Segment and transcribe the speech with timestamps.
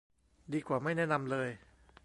[0.53, 1.49] ดีกว่าไม่แนะนำเลย